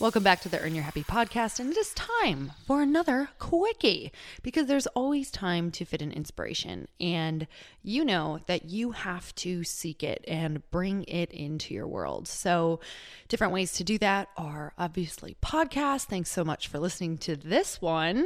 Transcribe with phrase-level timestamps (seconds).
[0.00, 4.12] Welcome back to the Earn Your Happy podcast, and it is time for another quickie
[4.44, 7.48] because there's always time to fit an inspiration, and
[7.82, 12.28] you know that you have to seek it and bring it into your world.
[12.28, 12.78] So,
[13.26, 16.04] different ways to do that are obviously podcasts.
[16.04, 18.24] Thanks so much for listening to this one.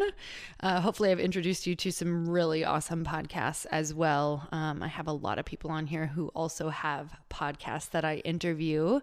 [0.61, 4.47] Uh, hopefully, I've introduced you to some really awesome podcasts as well.
[4.53, 8.17] Um, I have a lot of people on here who also have podcasts that I
[8.17, 9.01] interview,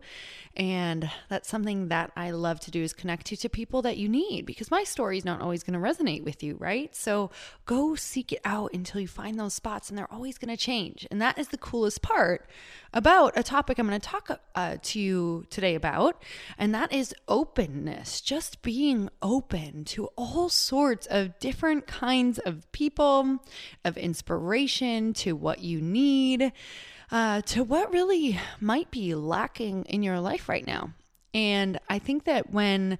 [0.55, 4.09] and that's something that I love to do is connect you to people that you
[4.09, 6.95] need because my story is not always going to resonate with you, right?
[6.95, 7.31] So
[7.65, 11.07] go seek it out until you find those spots and they're always going to change.
[11.11, 12.49] And that is the coolest part
[12.93, 16.23] about a topic I'm going to talk uh, to you today about.
[16.57, 23.39] And that is openness, just being open to all sorts of different kinds of people,
[23.85, 26.51] of inspiration, to what you need.
[27.11, 30.93] Uh, to what really might be lacking in your life right now.
[31.33, 32.97] And I think that when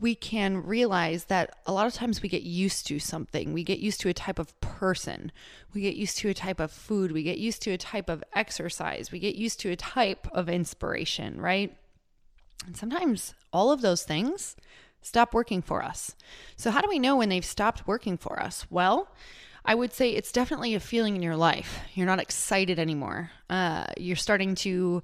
[0.00, 3.52] we can realize that a lot of times we get used to something.
[3.52, 5.32] We get used to a type of person.
[5.74, 7.10] We get used to a type of food.
[7.12, 9.10] We get used to a type of exercise.
[9.10, 11.76] We get used to a type of inspiration, right?
[12.66, 14.54] And sometimes all of those things
[15.00, 16.14] stop working for us.
[16.56, 18.66] So, how do we know when they've stopped working for us?
[18.70, 19.08] Well,
[19.64, 21.80] I would say it's definitely a feeling in your life.
[21.94, 23.30] You're not excited anymore.
[23.50, 25.02] Uh, you're starting to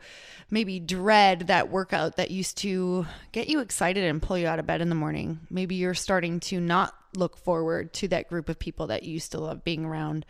[0.51, 4.67] maybe dread that workout that used to get you excited and pull you out of
[4.67, 5.41] bed in the morning.
[5.51, 9.33] Maybe you're starting to not look forward to that group of people that you used
[9.33, 10.25] to love being around.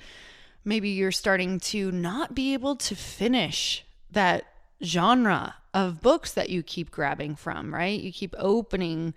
[0.65, 4.45] Maybe you're starting to not be able to finish that
[4.83, 8.01] genre of books that you keep grabbing from, right?
[8.01, 9.15] You keep opening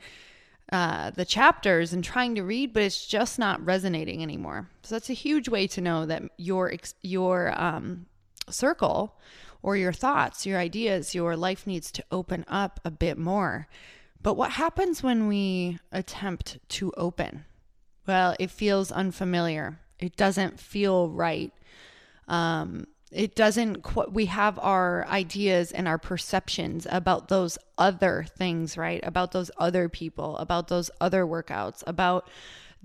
[0.71, 4.69] uh, the chapters and trying to read, but it's just not resonating anymore.
[4.83, 8.05] So that's a huge way to know that your your um,
[8.49, 9.15] circle
[9.61, 13.67] or your thoughts, your ideas, your life needs to open up a bit more.
[14.21, 17.45] But what happens when we attempt to open?
[18.05, 19.79] Well, it feels unfamiliar.
[19.99, 21.51] It doesn't feel right.
[22.27, 28.77] Um, it doesn't qu- we have our ideas and our perceptions about those other things
[28.77, 28.99] right?
[29.03, 32.29] About those other people about those other workouts about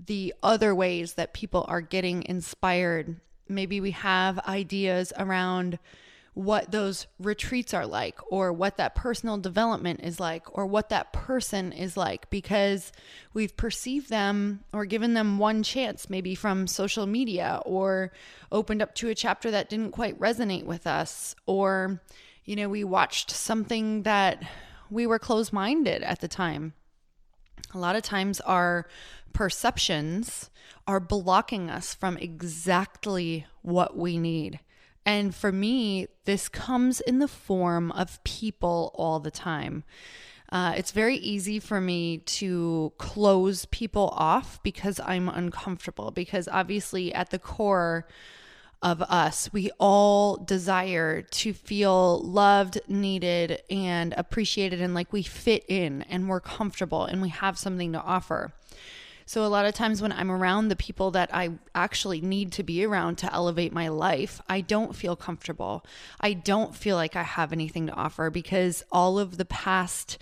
[0.05, 3.19] the other ways that people are getting inspired.
[3.47, 5.79] Maybe we have ideas around
[6.33, 11.13] what those retreats are like or what that personal development is like or what that
[11.13, 12.91] person is like because
[13.33, 18.11] we've perceived them or given them one chance maybe from social media or
[18.51, 22.01] opened up to a chapter that didn't quite resonate with us or
[22.45, 24.41] you know we watched something that
[24.89, 26.73] we were closed-minded at the time.
[27.73, 28.87] A lot of times our
[29.33, 30.51] perceptions
[30.87, 34.59] are blocking us from exactly what we need
[35.05, 39.83] and for me, this comes in the form of people all the time.
[40.49, 46.11] Uh, it's very easy for me to close people off because I'm uncomfortable.
[46.11, 48.07] Because obviously, at the core
[48.83, 55.65] of us, we all desire to feel loved, needed, and appreciated, and like we fit
[55.67, 58.53] in and we're comfortable and we have something to offer.
[59.25, 62.63] So, a lot of times when I'm around the people that I actually need to
[62.63, 65.85] be around to elevate my life, I don't feel comfortable.
[66.19, 70.17] I don't feel like I have anything to offer because all of the past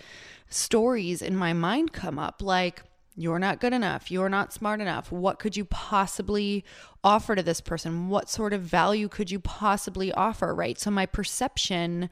[0.48, 2.82] stories in my mind come up like,
[3.14, 4.10] you're not good enough.
[4.10, 5.12] You're not smart enough.
[5.12, 6.64] What could you possibly
[7.04, 8.08] offer to this person?
[8.08, 10.54] What sort of value could you possibly offer?
[10.54, 10.78] Right.
[10.78, 12.08] So, my perception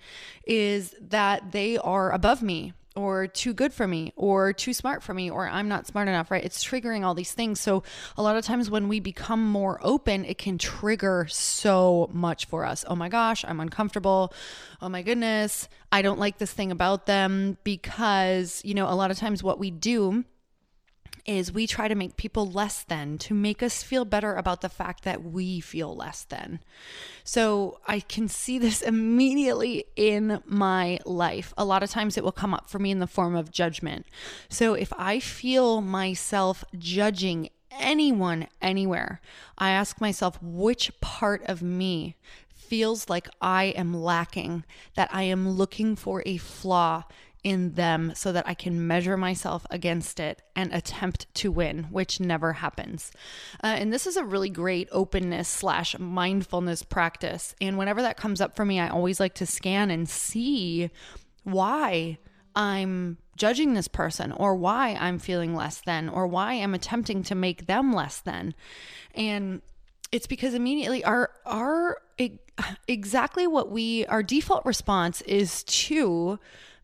[0.47, 5.15] is that they are above me or too good for me or too smart for
[5.15, 6.45] me or I'm not smart enough, right?
[6.45, 7.61] It's triggering all these things.
[7.61, 7.83] So
[8.17, 12.65] a lot of times when we become more open, it can trigger so much for
[12.65, 12.85] us.
[12.89, 14.33] Oh my gosh, I'm uncomfortable.
[14.83, 19.11] Oh my goodness, I don't like this thing about them because, you know, a lot
[19.11, 20.25] of times what we do
[21.31, 24.69] is we try to make people less than to make us feel better about the
[24.69, 26.59] fact that we feel less than.
[27.23, 31.55] So I can see this immediately in my life.
[31.57, 34.07] A lot of times it will come up for me in the form of judgment.
[34.49, 39.21] So if I feel myself judging anyone anywhere,
[39.57, 42.17] I ask myself which part of me
[42.53, 47.05] feels like I am lacking, that I am looking for a flaw
[47.43, 52.21] in them so that I can measure myself against it and attempt to win, which
[52.21, 53.13] never happens.
[53.63, 57.55] Uh, and this is a really great openness slash mindfulness practice.
[57.61, 60.91] And whenever that comes up for me, I always like to scan and see
[61.45, 62.19] why
[62.55, 67.35] I'm judging this person or why I'm feeling less than or why I'm attempting to
[67.35, 68.55] make them less than.
[69.15, 69.63] And
[70.13, 71.99] it's because immediately our our
[72.89, 76.39] exactly what we our default response is to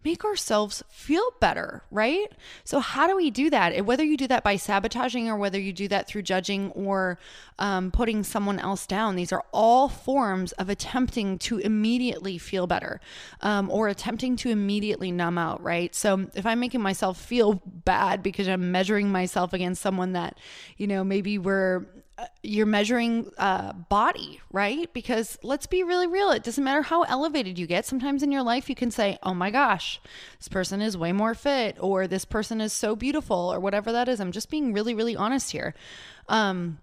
[0.07, 2.31] make ourselves feel better, right?
[2.63, 3.85] So, how do we do that?
[3.85, 7.19] Whether you do that by sabotaging or whether you do that through judging or
[7.59, 13.01] um, putting someone else down, these are all forms of attempting to immediately feel better
[13.41, 15.93] um, or attempting to immediately numb out, right?
[15.93, 20.39] So, if I'm making myself feel bad because I'm measuring myself against someone that,
[20.77, 21.85] you know, maybe we're
[22.43, 24.93] you're measuring uh, body, right?
[24.93, 26.31] Because let's be really real.
[26.31, 27.85] It doesn't matter how elevated you get.
[27.85, 30.01] Sometimes in your life, you can say, oh my gosh,
[30.39, 34.09] this person is way more fit, or this person is so beautiful, or whatever that
[34.09, 34.21] is.
[34.21, 35.75] I'm just being really, really honest here.
[36.29, 36.79] Um,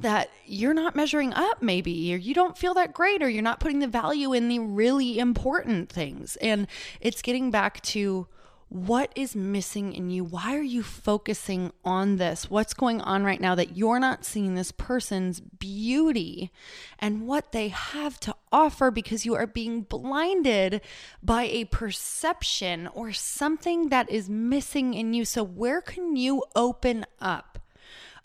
[0.00, 3.60] that you're not measuring up, maybe, or you don't feel that great, or you're not
[3.60, 6.36] putting the value in the really important things.
[6.36, 6.66] And
[7.00, 8.26] it's getting back to,
[8.68, 10.24] what is missing in you?
[10.24, 12.50] Why are you focusing on this?
[12.50, 16.52] What's going on right now that you're not seeing this person's beauty
[16.98, 20.82] and what they have to offer because you are being blinded
[21.22, 25.24] by a perception or something that is missing in you?
[25.24, 27.47] So, where can you open up?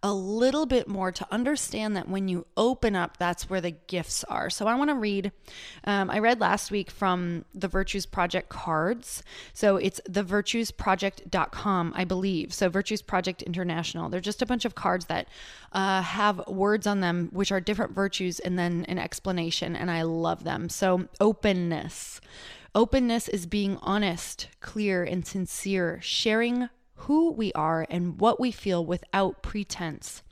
[0.03, 4.25] A little bit more to understand that when you open up, that's where the gifts
[4.25, 4.49] are.
[4.49, 5.31] So I want to read,
[5.85, 9.23] um, I read last week from the Virtues Project cards.
[9.53, 12.53] So it's thevirtuesproject.com, I believe.
[12.53, 14.09] So Virtues Project International.
[14.09, 15.29] They're just a bunch of cards that
[15.71, 19.73] uh, have words on them, which are different virtues, and then an explanation.
[19.73, 20.67] And I love them.
[20.67, 22.19] So openness.
[22.75, 26.69] Openness is being honest, clear, and sincere, sharing
[27.03, 30.23] who we are and what we feel without pretense.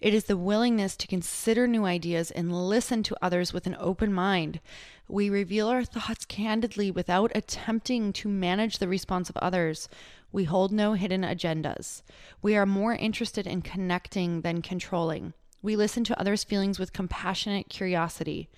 [0.00, 4.12] It is the willingness to consider new ideas and listen to others with an open
[4.12, 4.60] mind.
[5.08, 9.88] We reveal our thoughts candidly without attempting to manage the response of others.
[10.30, 12.02] We hold no hidden agendas.
[12.42, 15.32] We are more interested in connecting than controlling.
[15.62, 18.48] We listen to others' feelings with compassionate curiosity.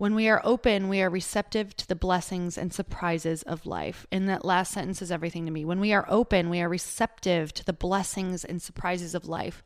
[0.00, 4.06] When we are open, we are receptive to the blessings and surprises of life.
[4.10, 5.62] And that last sentence is everything to me.
[5.66, 9.62] When we are open, we are receptive to the blessings and surprises of life.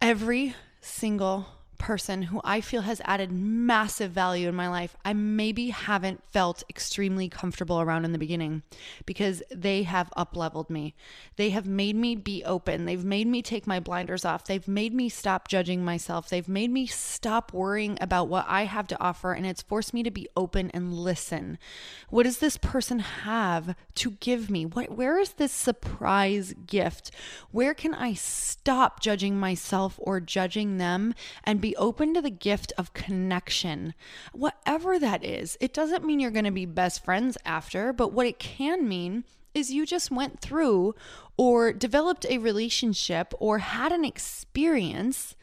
[0.00, 1.46] Every single
[1.80, 6.62] person who I feel has added massive value in my life, I maybe haven't felt
[6.68, 8.62] extremely comfortable around in the beginning
[9.06, 10.94] because they have up leveled me.
[11.36, 12.84] They have made me be open.
[12.84, 14.44] They've made me take my blinders off.
[14.44, 16.28] They've made me stop judging myself.
[16.28, 20.02] They've made me stop worrying about what I have to offer and it's forced me
[20.02, 21.58] to be open and listen.
[22.10, 24.66] What does this person have to give me?
[24.66, 27.10] What where is this surprise gift?
[27.50, 32.72] Where can I stop judging myself or judging them and be open to the gift
[32.78, 33.94] of connection,
[34.32, 35.56] whatever that is.
[35.60, 39.24] It doesn't mean you're going to be best friends after, but what it can mean
[39.54, 40.94] is you just went through
[41.36, 45.36] or developed a relationship or had an experience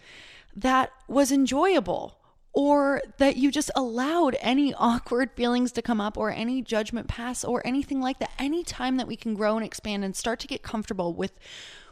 [0.55, 2.17] that was enjoyable
[2.53, 7.43] or that you just allowed any awkward feelings to come up or any judgment pass
[7.43, 8.31] or anything like that.
[8.39, 11.37] Anytime that we can grow and expand and start to get comfortable with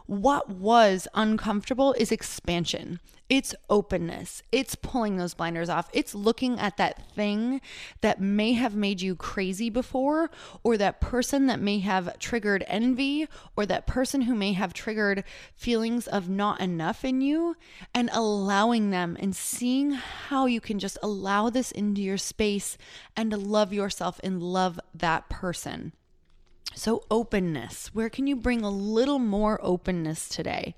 [0.07, 2.99] what was uncomfortable is expansion.
[3.27, 4.43] It's openness.
[4.51, 5.89] It's pulling those blinders off.
[5.93, 7.59] It's looking at that thing
[8.01, 10.29] that may have made you crazy before,
[10.61, 15.23] or that person that may have triggered envy, or that person who may have triggered
[15.55, 17.55] feelings of not enough in you,
[17.95, 22.77] and allowing them and seeing how you can just allow this into your space
[23.17, 25.93] and love yourself and love that person.
[26.75, 27.93] So, openness.
[27.93, 30.75] Where can you bring a little more openness today?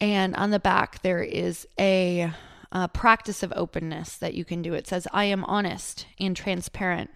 [0.00, 2.32] And on the back, there is a,
[2.72, 4.74] a, practice of openness that you can do.
[4.74, 7.10] It says, I am honest and transparent.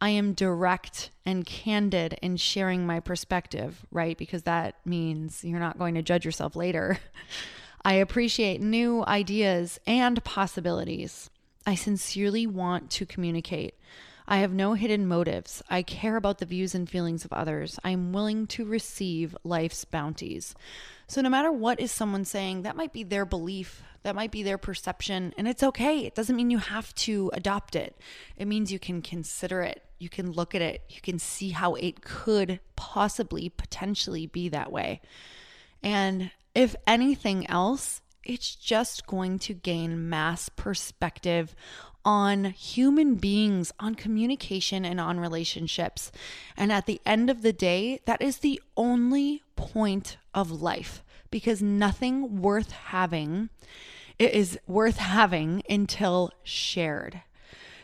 [0.00, 4.16] I am direct and candid in sharing my perspective, right?
[4.16, 6.98] Because that means you're not going to judge yourself later.
[7.84, 11.30] I appreciate new ideas and possibilities.
[11.66, 13.74] I sincerely want to communicate.
[14.30, 15.60] I have no hidden motives.
[15.68, 17.80] I care about the views and feelings of others.
[17.82, 20.54] I am willing to receive life's bounties.
[21.08, 24.44] So, no matter what is someone saying, that might be their belief, that might be
[24.44, 26.06] their perception, and it's okay.
[26.06, 27.98] It doesn't mean you have to adopt it.
[28.36, 31.74] It means you can consider it, you can look at it, you can see how
[31.74, 35.00] it could possibly, potentially be that way.
[35.82, 41.54] And if anything else, it's just going to gain mass perspective
[42.04, 46.10] on human beings, on communication, and on relationships.
[46.56, 51.62] And at the end of the day, that is the only point of life because
[51.62, 53.50] nothing worth having
[54.18, 57.22] is worth having until shared.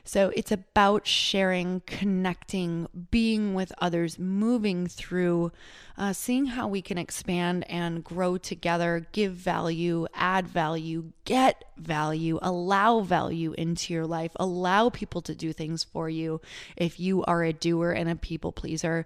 [0.06, 5.50] So it's about sharing, connecting, being with others, moving through,
[5.98, 12.38] uh, seeing how we can expand and grow together, give value, add value, get value,
[12.40, 16.40] allow value into your life, allow people to do things for you.
[16.76, 19.04] If you are a doer and a people pleaser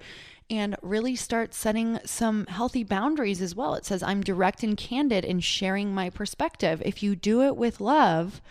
[0.50, 3.75] and really start setting some healthy boundaries as well.
[3.75, 6.83] It says, I'm direct and candid in sharing my perspective.
[6.85, 8.42] If you do it with love,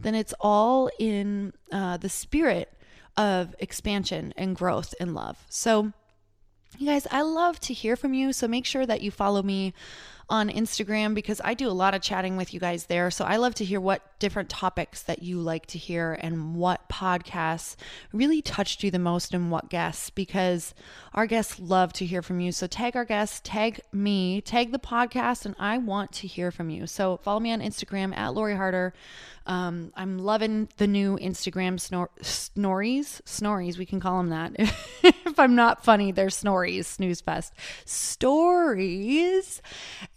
[0.00, 2.72] then it's all in uh, the spirit
[3.16, 5.44] of expansion and growth and love.
[5.48, 5.92] So,
[6.78, 8.32] you guys, I love to hear from you.
[8.32, 9.74] So make sure that you follow me
[10.30, 13.10] on Instagram because I do a lot of chatting with you guys there.
[13.10, 16.88] So I love to hear what different topics that you like to hear and what
[16.88, 17.76] podcasts
[18.12, 20.74] really touched you the most and what guests because
[21.14, 22.52] our guests love to hear from you.
[22.52, 26.68] So tag our guests, tag me, tag the podcast, and I want to hear from
[26.68, 26.86] you.
[26.86, 28.92] So follow me on Instagram at Lori Harder.
[29.48, 33.22] Um, I'm loving the new Instagram snor- snories.
[33.24, 34.52] Snories, we can call them that.
[35.02, 37.54] if I'm not funny, they're snories, snooze fest.
[37.86, 39.62] Stories.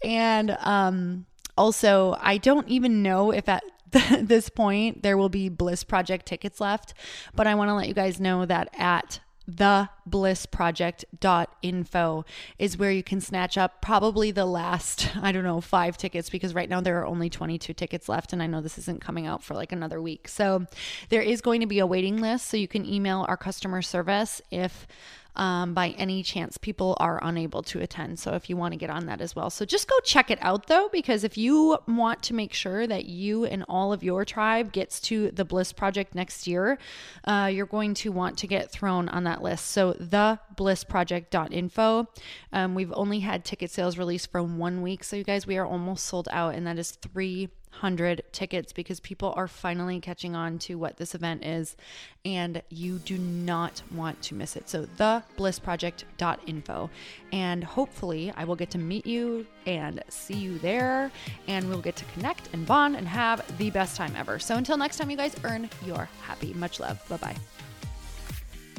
[0.04, 3.62] And um, also, I don't even know if at
[4.20, 6.94] this point there will be Bliss Project tickets left,
[7.34, 12.24] but I want to let you guys know that at theblissproject.info
[12.58, 16.54] is where you can snatch up probably the last, I don't know, five tickets because
[16.54, 18.32] right now there are only 22 tickets left.
[18.32, 20.28] And I know this isn't coming out for like another week.
[20.28, 20.66] So
[21.08, 22.48] there is going to be a waiting list.
[22.48, 24.86] So you can email our customer service if
[25.36, 28.18] um, by any chance people are unable to attend.
[28.18, 29.50] So if you want to get on that as well.
[29.50, 33.06] So just go check it out though, because if you want to make sure that
[33.06, 36.78] you and all of your tribe gets to the Bliss Project next year,
[37.24, 39.66] uh, you're going to want to get thrown on that list.
[39.66, 42.08] So the blissproject.info.
[42.52, 45.04] Um, we've only had ticket sales released for one week.
[45.04, 49.00] So you guys, we are almost sold out, and that is three hundred tickets because
[49.00, 51.76] people are finally catching on to what this event is
[52.24, 54.68] and you do not want to miss it.
[54.68, 56.90] So theblissproject.info
[57.32, 61.10] and hopefully I will get to meet you and see you there
[61.48, 64.38] and we'll get to connect and bond and have the best time ever.
[64.38, 66.54] So until next time you guys earn your happy.
[66.54, 67.02] Much love.
[67.08, 67.36] Bye-bye.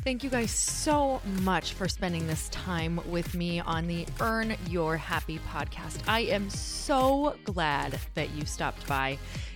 [0.03, 4.98] Thank you guys so much for spending this time with me on the Earn Your
[4.98, 6.00] Happy podcast.
[6.10, 9.17] I am so glad that you stopped by.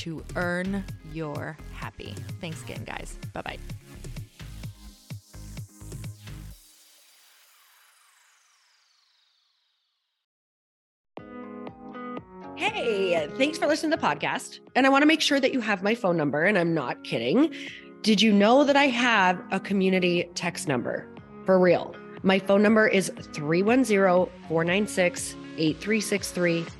[0.00, 2.14] to earn your happy.
[2.40, 3.18] Thanks again, guys.
[3.34, 3.58] Bye bye.
[12.56, 14.60] Hey, thanks for listening to the podcast.
[14.74, 17.04] And I want to make sure that you have my phone number, and I'm not
[17.04, 17.54] kidding.
[18.02, 21.06] Did you know that I have a community text number?
[21.44, 21.94] For real.
[22.22, 26.79] My phone number is 310 496 8363.